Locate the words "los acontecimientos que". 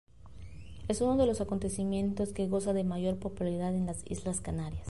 1.27-2.47